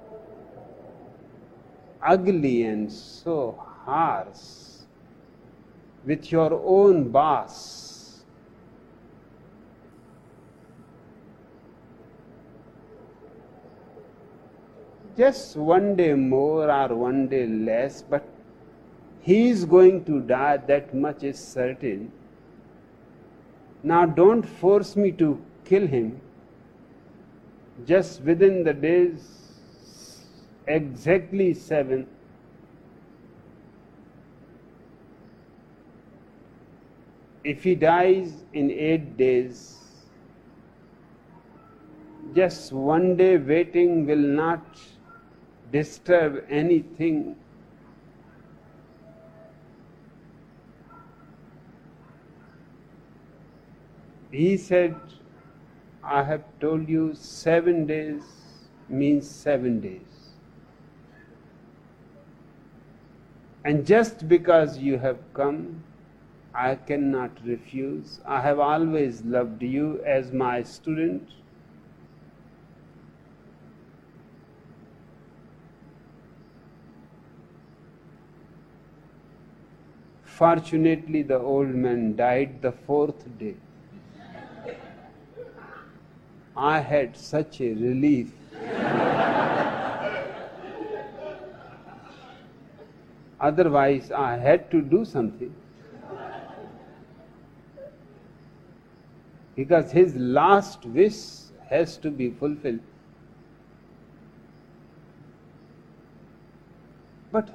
ugly 2.01 2.63
and 2.63 2.91
so 2.91 3.61
harsh 3.85 4.75
with 6.05 6.31
your 6.31 6.53
own 6.63 7.09
boss. 7.09 8.23
Just 15.17 15.55
one 15.55 15.95
day 15.95 16.13
more 16.13 16.69
or 16.69 16.95
one 16.95 17.27
day 17.27 17.47
less, 17.47 18.01
but 18.01 18.23
he 19.21 19.49
is 19.49 19.65
going 19.65 20.03
to 20.05 20.19
die, 20.19 20.57
that 20.57 20.93
much 20.93 21.23
is 21.23 21.39
certain. 21.39 22.11
Now, 23.85 24.03
don't 24.03 24.41
force 24.41 24.95
me 24.95 25.11
to 25.11 25.39
kill 25.63 25.85
him. 25.85 26.19
Just 27.85 28.21
within 28.21 28.63
the 28.63 28.73
days, 28.73 30.25
exactly 30.65 31.53
seven, 31.53 32.07
if 37.43 37.63
he 37.63 37.75
dies 37.75 38.33
in 38.53 38.71
eight 38.71 39.17
days, 39.17 39.77
just 42.33 42.73
one 42.73 43.15
day 43.15 43.37
waiting 43.37 44.07
will 44.07 44.27
not 44.41 44.79
disturb 45.71 46.43
anything. 46.49 47.35
He 54.35 54.57
said, 54.57 54.95
I 56.03 56.23
have 56.23 56.43
told 56.59 56.89
you 56.89 57.13
seven 57.15 57.85
days 57.85 58.23
means 58.89 59.29
seven 59.29 59.79
days. 59.79 60.31
And 63.63 63.85
just 63.85 64.27
because 64.27 64.77
you 64.77 64.97
have 64.97 65.17
come, 65.33 65.83
I 66.53 66.75
cannot 66.75 67.31
refuse. 67.45 68.19
I 68.25 68.41
have 68.41 68.59
always 68.59 69.21
loved 69.23 69.63
you 69.63 70.03
as 70.05 70.33
my 70.33 70.63
student. 70.63 71.29
Fortunately, 80.23 81.21
the 81.23 81.39
old 81.39 81.69
man 81.69 82.17
died 82.17 82.61
the 82.61 82.73
fourth 82.73 83.25
day. 83.39 83.55
I 86.55 86.79
had 86.79 87.17
such 87.17 87.59
a 87.59 87.73
relief. 87.73 88.31
Otherwise, 93.39 94.11
I 94.11 94.37
had 94.37 94.71
to 94.71 94.81
do 94.81 95.03
something. 95.03 95.53
Because 99.55 99.91
his 99.91 100.15
last 100.15 100.85
wish 100.85 101.15
has 101.69 101.97
to 101.97 102.09
be 102.11 102.29
fulfilled. 102.31 102.79
But 107.31 107.49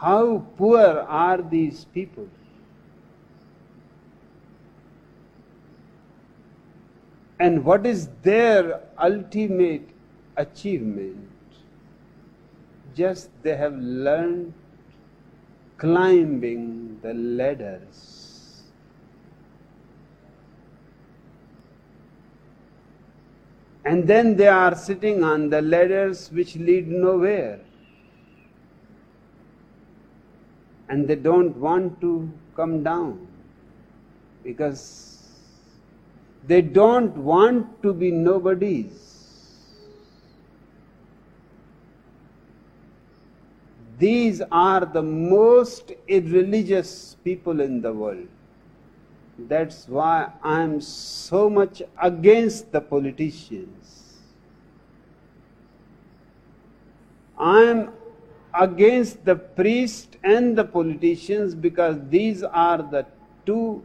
how 0.00 0.44
poor 0.56 1.06
are 1.08 1.40
these 1.40 1.84
people? 1.84 2.28
And 7.42 7.64
what 7.64 7.84
is 7.86 8.08
their 8.22 8.82
ultimate 9.02 9.88
achievement? 10.36 11.28
Just 12.94 13.30
they 13.42 13.56
have 13.56 13.74
learned 13.74 14.54
climbing 15.76 17.00
the 17.02 17.12
ladders. 17.14 18.62
And 23.84 24.06
then 24.06 24.36
they 24.36 24.46
are 24.46 24.76
sitting 24.76 25.24
on 25.24 25.50
the 25.50 25.62
ladders 25.62 26.30
which 26.30 26.54
lead 26.54 26.86
nowhere. 26.86 27.58
And 30.88 31.08
they 31.08 31.16
don't 31.16 31.56
want 31.56 32.00
to 32.02 32.30
come 32.54 32.84
down 32.84 33.26
because 34.44 35.11
they 36.46 36.60
don't 36.60 37.16
want 37.16 37.82
to 37.82 37.92
be 37.92 38.10
nobodies. 38.10 39.12
These 43.98 44.42
are 44.50 44.84
the 44.84 45.02
most 45.02 45.92
irreligious 46.08 47.16
people 47.22 47.60
in 47.60 47.80
the 47.80 47.92
world. 47.92 48.26
That's 49.38 49.86
why 49.88 50.32
I'm 50.42 50.80
so 50.80 51.48
much 51.48 51.82
against 52.00 52.72
the 52.72 52.80
politicians. 52.80 54.18
I'm 57.38 57.92
against 58.54 59.24
the 59.24 59.36
priest 59.36 60.16
and 60.22 60.58
the 60.58 60.64
politicians 60.64 61.54
because 61.54 61.96
these 62.08 62.42
are 62.42 62.78
the 62.78 63.06
two 63.46 63.82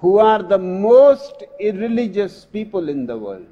who 0.00 0.18
are 0.18 0.42
the 0.42 0.58
most 0.58 1.42
irreligious 1.58 2.44
people 2.44 2.88
in 2.88 3.06
the 3.06 3.18
world. 3.18 3.46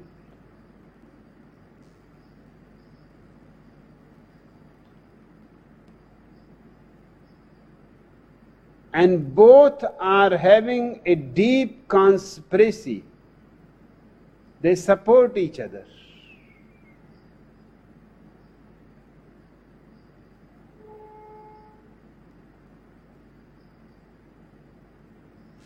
And 8.93 9.35
both 9.35 9.83
are 9.99 10.35
having 10.35 11.01
a 11.05 11.15
deep 11.15 11.87
conspiracy. 11.87 13.03
They 14.61 14.75
support 14.75 15.37
each 15.37 15.59
other. 15.59 15.85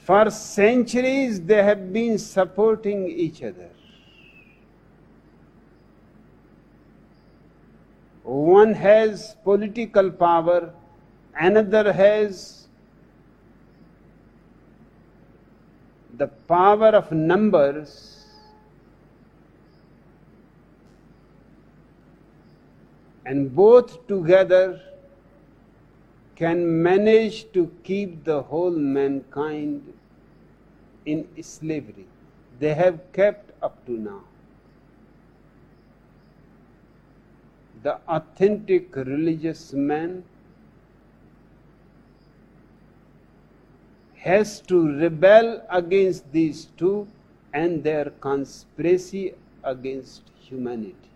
For 0.03 0.31
centuries, 0.31 1.39
they 1.41 1.63
have 1.63 1.93
been 1.93 2.17
supporting 2.17 3.07
each 3.07 3.43
other. 3.43 3.69
One 8.23 8.73
has 8.73 9.35
political 9.43 10.09
power, 10.09 10.73
another 11.39 11.91
has 11.93 12.67
the 16.17 16.27
power 16.27 16.89
of 16.89 17.11
numbers, 17.11 18.25
and 23.25 23.55
both 23.55 24.07
together 24.07 24.79
can 26.35 26.81
manage 26.81 27.51
to 27.51 27.71
keep 27.83 28.23
the 28.23 28.41
whole 28.41 28.71
mankind 28.71 29.93
in 31.05 31.27
slavery. 31.41 32.07
They 32.59 32.73
have 32.73 32.99
kept 33.13 33.51
up 33.61 33.85
to 33.85 33.91
now. 33.91 34.23
The 37.83 37.99
authentic 38.07 38.95
religious 38.95 39.73
man 39.73 40.23
has 44.15 44.61
to 44.61 44.99
rebel 44.99 45.65
against 45.69 46.31
these 46.31 46.65
two 46.77 47.07
and 47.53 47.83
their 47.83 48.11
conspiracy 48.21 49.33
against 49.63 50.21
humanity. 50.39 51.10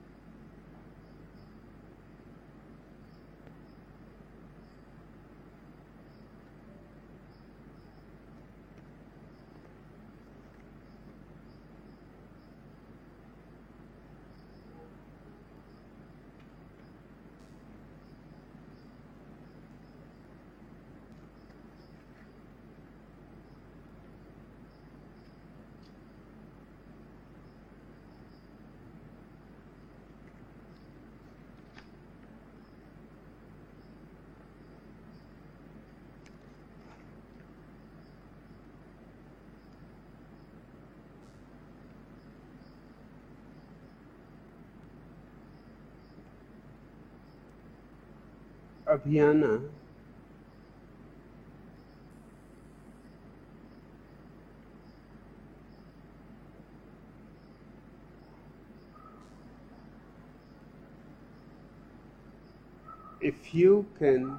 if 63.22 63.54
you 63.54 63.86
can 63.98 64.38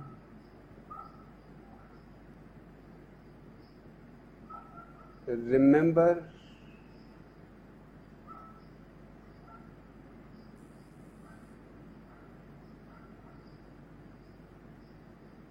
remember 5.27 6.23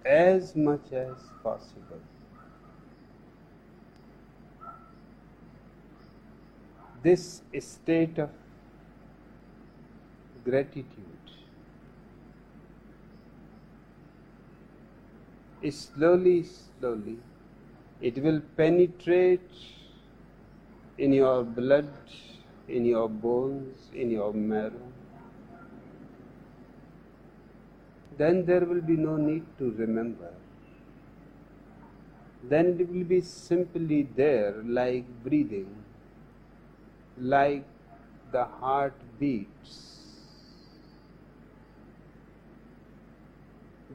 as 0.06 0.54
much 0.54 0.92
as 0.92 1.16
possible. 1.42 2.00
This 7.02 7.42
state 7.60 8.18
of 8.18 8.30
gratitude 10.44 10.86
is 15.62 15.88
slowly, 15.94 16.44
slowly, 16.44 17.18
it 18.00 18.22
will 18.22 18.40
penetrate 18.56 19.50
in 20.98 21.12
your 21.12 21.42
blood, 21.42 21.90
in 22.68 22.84
your 22.84 23.08
bones, 23.08 23.90
in 23.94 24.10
your 24.10 24.32
marrow. 24.32 24.92
Then 28.18 28.44
there 28.46 28.64
will 28.64 28.80
be 28.80 28.96
no 28.96 29.16
need 29.16 29.44
to 29.58 29.70
remember. 29.72 30.32
Then 32.42 32.78
it 32.80 32.88
will 32.90 33.04
be 33.04 33.20
simply 33.20 34.02
there, 34.16 34.54
like 34.64 35.04
breathing, 35.24 35.84
like 37.18 37.64
the 38.32 38.44
heart 38.44 38.94
beats. 39.18 39.82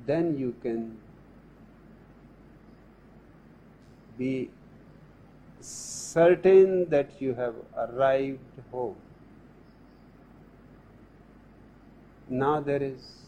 Then 0.05 0.37
you 0.37 0.55
can 0.61 0.97
be 4.17 4.49
certain 5.61 6.89
that 6.89 7.21
you 7.21 7.33
have 7.35 7.55
arrived 7.77 8.61
home. 8.71 8.95
Now 12.29 12.59
there 12.59 12.81
is 12.83 13.20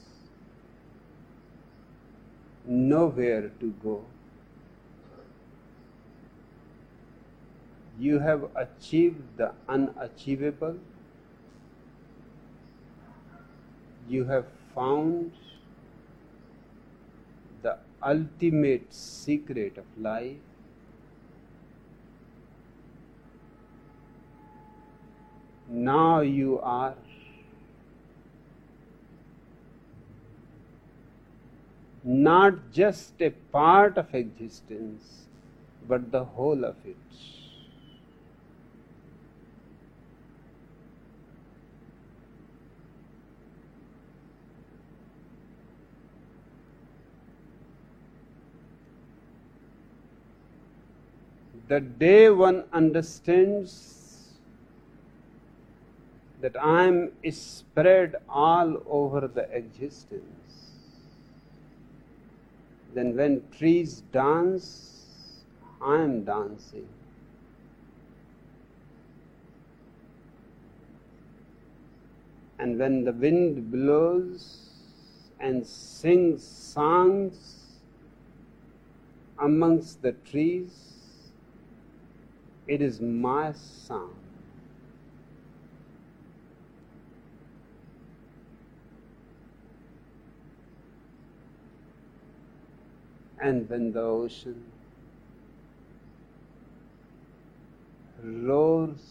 nowhere 2.66 3.52
to 3.60 3.74
go. 3.84 4.06
You 8.00 8.20
have 8.20 8.50
achieved 8.56 9.38
the 9.38 9.52
unachievable. 9.68 10.78
You 14.10 14.26
have 14.26 14.46
found 14.74 15.32
the 17.62 17.78
ultimate 18.02 18.94
secret 18.94 19.78
of 19.78 19.86
life. 19.98 20.38
Now 25.70 26.22
you 26.22 26.60
are 26.60 26.96
not 32.04 32.72
just 32.72 33.22
a 33.22 33.30
part 33.30 33.98
of 33.98 34.14
existence, 34.14 35.28
but 35.88 36.12
the 36.12 36.24
whole 36.24 36.66
of 36.66 36.76
it. 36.86 36.98
The 51.68 51.80
day 51.80 52.30
one 52.30 52.66
understands 52.74 54.34
that 56.42 56.62
I 56.62 56.84
am 56.84 57.14
spread 57.32 58.18
all 58.28 58.84
over 58.86 59.28
the 59.28 59.50
existence, 59.50 60.43
then 62.94 63.16
when 63.16 63.42
trees 63.58 64.02
dance, 64.12 65.44
I 65.82 66.02
am 66.02 66.24
dancing. 66.24 66.88
And 72.60 72.80
when 72.80 73.04
the 73.04 73.12
wind 73.12 73.72
blows 73.72 74.70
and 75.40 75.66
sings 75.66 76.44
songs 76.44 77.80
amongst 79.40 80.02
the 80.02 80.14
trees, 80.14 80.94
it 82.68 82.82
is 82.82 83.02
my 83.02 83.52
song. 83.54 84.23
And 93.44 93.70
when 93.70 93.92
the 93.92 94.00
ocean. 94.00 94.64
Roars 98.24 99.08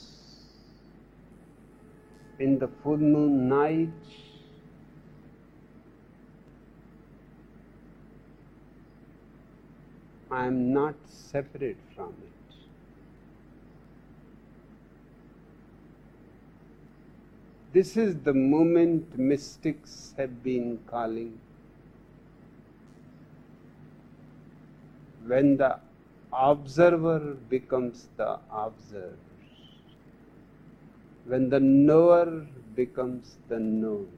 in 2.39 2.59
the 2.59 2.69
full 2.83 2.97
moon 2.97 3.51
night, 3.51 3.91
I 10.31 10.47
am 10.47 10.73
not 10.73 10.95
separate 11.07 11.77
from 11.95 12.15
it. 12.31 12.57
This 17.75 17.97
is 17.99 18.17
the 18.21 18.33
moment 18.33 19.19
mystics 19.19 20.15
have 20.17 20.43
been 20.43 20.79
calling 20.87 21.39
when 25.27 25.57
the 25.57 25.79
observer 26.33 27.37
becomes 27.49 28.09
the 28.17 28.39
observer, 28.51 29.17
when 31.27 31.49
the 31.51 31.61
knower 31.61 32.47
becomes 32.75 33.37
the 33.49 33.59
known, 33.59 34.09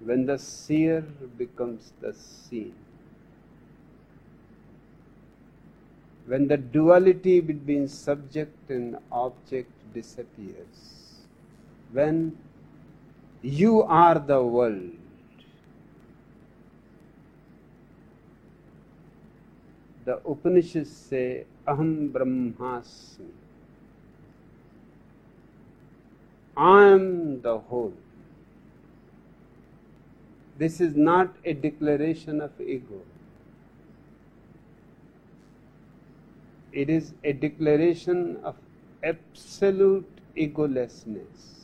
when 0.00 0.26
the 0.26 0.38
seer 0.38 1.02
becomes 1.36 1.92
the 2.00 2.12
seen, 2.12 2.74
when 6.26 6.48
the 6.48 6.56
duality 6.56 7.40
between 7.40 7.86
subject 7.86 8.70
and 8.70 8.98
object 9.12 9.70
disappears, 9.94 11.22
when 11.92 12.36
you 13.42 13.82
are 13.82 14.18
the 14.18 14.42
world, 14.42 14.90
the 20.06 20.20
Upanishads 20.24 20.90
say, 20.90 21.44
Aham 21.66 22.10
Brahmasmi. 22.12 23.28
I 26.56 26.84
am 26.84 27.42
the 27.42 27.58
whole. 27.58 27.92
This 30.58 30.80
is 30.80 30.94
not 30.96 31.34
a 31.44 31.52
declaration 31.52 32.40
of 32.40 32.52
ego. 32.60 33.02
It 36.72 36.88
is 36.88 37.12
a 37.24 37.32
declaration 37.32 38.38
of 38.44 38.54
absolute 39.02 40.08
egolessness. 40.36 41.55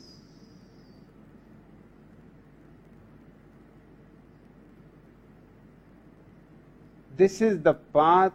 This 7.15 7.41
is 7.41 7.61
the 7.61 7.73
path 7.73 8.33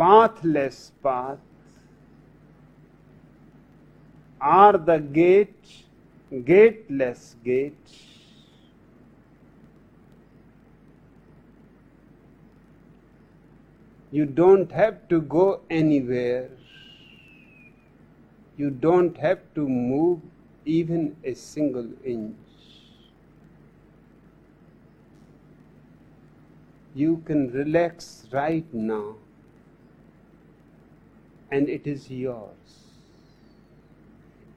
pathless 0.00 0.92
path. 1.02 1.38
Are 4.40 4.78
the 4.78 4.98
gate 4.98 5.72
gateless 6.44 7.36
gate 7.44 7.98
you 14.10 14.24
don't 14.24 14.72
have 14.72 15.06
to 15.08 15.20
go 15.20 15.60
anywhere. 15.68 16.48
You 18.56 18.70
don't 18.70 19.16
have 19.18 19.40
to 19.54 19.68
move 19.68 20.20
even 20.64 21.16
a 21.24 21.34
single 21.34 21.88
inch 22.04 22.49
you 26.94 27.22
can 27.26 27.50
relax 27.52 28.26
right 28.32 28.72
now 28.74 29.16
and 31.50 31.68
it 31.68 31.86
is 31.86 32.10
yours. 32.10 32.78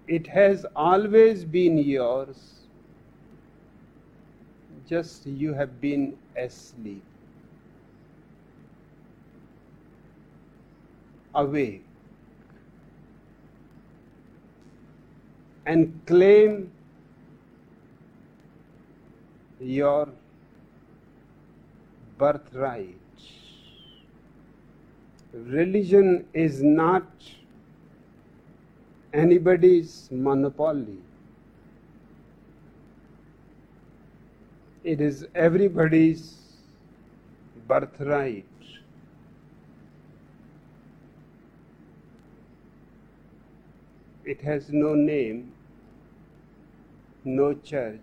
It 0.07 0.27
has 0.27 0.65
always 0.75 1.45
been 1.45 1.77
yours, 1.77 2.67
just 4.87 5.25
you 5.25 5.53
have 5.53 5.79
been 5.81 6.17
asleep. 6.35 7.03
Awake 11.35 11.83
and 15.65 15.99
claim 16.05 16.71
your 19.59 20.07
birthright. 22.17 22.95
Religion 25.33 26.25
is 26.33 26.61
not 26.61 27.07
anybody's 29.13 30.09
monopoly. 30.11 30.99
It 34.83 35.01
is 35.01 35.25
everybody's 35.33 36.35
birthright. 37.67 38.45
It 44.25 44.41
has 44.41 44.69
no 44.71 44.93
name, 44.93 45.51
no 47.23 47.53
church, 47.53 47.99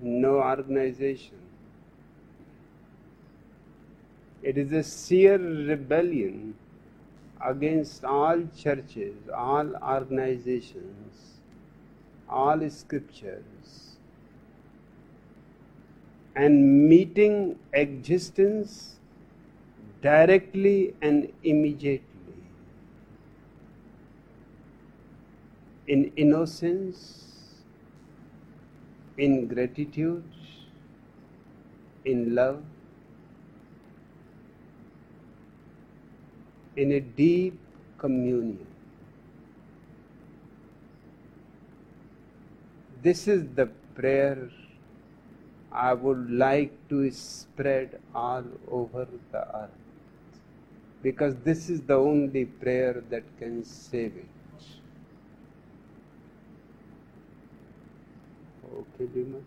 no 0.00 0.36
organization. 0.36 1.45
It 4.50 4.56
is 4.58 4.70
a 4.70 4.82
sheer 4.88 5.38
rebellion 5.38 6.54
against 7.44 8.04
all 8.04 8.42
churches, 8.56 9.16
all 9.36 9.74
organizations, 9.94 11.40
all 12.28 12.60
scriptures, 12.70 13.96
and 16.36 16.88
meeting 16.88 17.58
existence 17.72 19.00
directly 20.00 20.94
and 21.02 21.32
immediately. 21.42 22.38
In 25.88 26.12
innocence, 26.14 27.64
in 29.18 29.48
gratitude, 29.48 30.22
in 32.04 32.34
love, 32.36 32.62
in 36.76 36.92
a 36.92 37.00
deep 37.00 37.58
communion. 37.98 38.66
This 43.02 43.26
is 43.28 43.44
the 43.54 43.66
prayer 43.94 44.50
I 45.72 45.92
would 45.92 46.30
like 46.30 46.72
to 46.88 47.10
spread 47.10 48.00
all 48.14 48.44
over 48.70 49.06
the 49.32 49.56
earth 49.56 49.70
because 51.02 51.34
this 51.44 51.68
is 51.70 51.82
the 51.82 51.94
only 51.94 52.46
prayer 52.46 53.02
that 53.10 53.22
can 53.38 53.64
save 53.64 54.16
it. 54.16 54.28
Okay, 58.78 59.04
Bhima? 59.04 59.38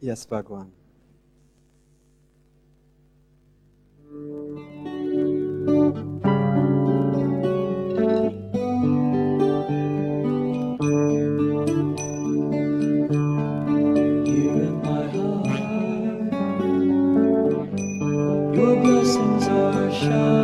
Yes, 0.00 0.24
Bhagwan. 0.24 0.70
Your 18.54 18.76
blessings 18.82 19.48
are 19.48 19.92
showering, 19.92 20.43